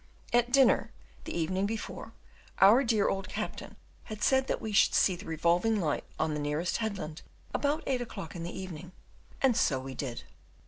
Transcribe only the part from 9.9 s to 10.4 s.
did.